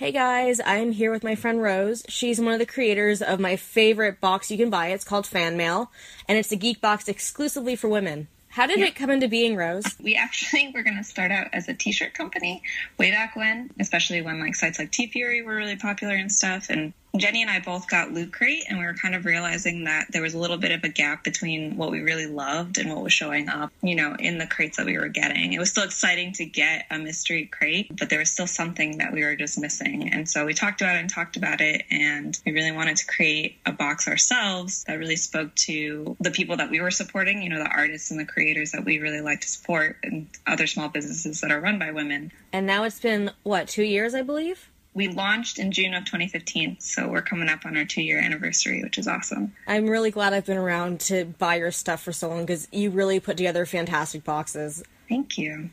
[0.00, 2.04] Hey guys, I'm here with my friend Rose.
[2.08, 4.88] She's one of the creators of my favorite box you can buy.
[4.88, 5.92] It's called Fan Mail,
[6.26, 8.28] and it's a geek box exclusively for women.
[8.48, 8.86] How did Yeah.
[8.86, 9.84] it come into being, Rose?
[10.02, 12.62] We actually were going to start out as a t-shirt company
[12.96, 16.70] way back when, especially when like sites like TeeFury were really popular and stuff.
[16.70, 20.06] And Jenny and I both got Loot Crate, and we were kind of realizing that
[20.12, 23.02] there was a little bit of a gap between what we really loved and what
[23.02, 25.52] was showing up, you know, in the crates that we were getting.
[25.52, 29.12] It was still exciting to get a mystery crate, but there was still something that
[29.12, 30.12] we were just missing.
[30.12, 33.06] And so we talked about it and talked about it, and we really wanted to
[33.06, 37.48] create a box ourselves that really spoke to the people that we were supporting, you
[37.48, 40.88] know, the artists and the creators that we really like to support, and other small
[40.88, 42.30] businesses that are run by women.
[42.52, 44.69] And now it's been, what, two years, I believe?
[44.92, 48.82] We launched in June of 2015, so we're coming up on our two year anniversary,
[48.82, 49.54] which is awesome.
[49.66, 52.90] I'm really glad I've been around to buy your stuff for so long because you
[52.90, 54.82] really put together fantastic boxes.
[55.08, 55.70] Thank you.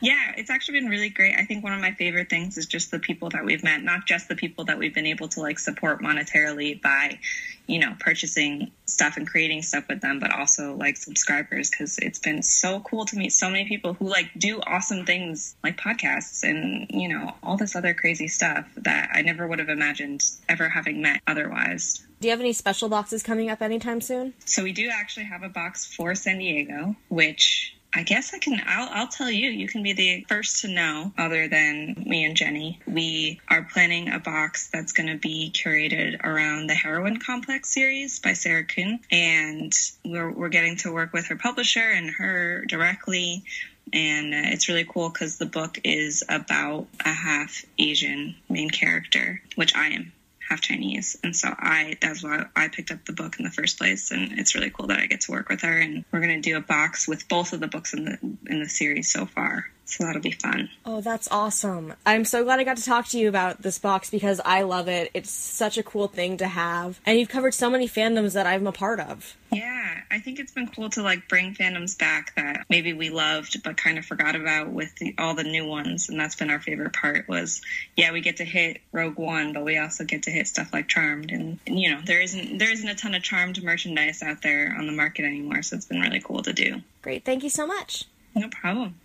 [0.00, 1.34] Yeah, it's actually been really great.
[1.36, 4.06] I think one of my favorite things is just the people that we've met, not
[4.06, 7.18] just the people that we've been able to like support monetarily by,
[7.66, 12.18] you know, purchasing stuff and creating stuff with them, but also like subscribers because it's
[12.18, 16.44] been so cool to meet so many people who like do awesome things like podcasts
[16.48, 20.68] and, you know, all this other crazy stuff that I never would have imagined ever
[20.68, 22.04] having met otherwise.
[22.20, 24.34] Do you have any special boxes coming up anytime soon?
[24.44, 28.60] So we do actually have a box for San Diego, which I guess I can.
[28.66, 29.48] I'll, I'll tell you.
[29.48, 32.80] You can be the first to know, other than me and Jenny.
[32.86, 38.18] We are planning a box that's going to be curated around the Heroine Complex series
[38.18, 39.72] by Sarah Kuhn, and
[40.04, 43.44] we're we're getting to work with her publisher and her directly.
[43.90, 49.40] And uh, it's really cool because the book is about a half Asian main character,
[49.56, 50.12] which I am
[50.48, 53.78] half Chinese, and so I that's why I picked up the book in the first
[53.78, 56.40] place, and it's really cool that I get to work with her, and we're gonna
[56.40, 59.70] do a box with both of the books in the in the series so far,
[59.88, 60.68] so that'll be fun.
[60.84, 61.94] Oh, that's awesome.
[62.04, 64.86] I'm so glad I got to talk to you about this box because I love
[64.86, 65.10] it.
[65.14, 67.00] It's such a cool thing to have.
[67.06, 69.34] And you've covered so many fandoms that I'm a part of.
[69.50, 73.62] Yeah, I think it's been cool to like bring fandoms back that maybe we loved
[73.62, 76.60] but kind of forgot about with the, all the new ones, and that's been our
[76.60, 77.26] favorite part.
[77.28, 77.62] Was
[77.96, 80.86] yeah, we get to hit Rogue One, but we also get to hit stuff like
[80.86, 84.42] Charmed, and, and you know there isn't there isn't a ton of Charmed merchandise out
[84.42, 86.82] there on the market anymore, so it's been really cool to do.
[87.00, 87.24] Great.
[87.24, 88.04] Thank you so much.
[88.34, 88.96] No problem.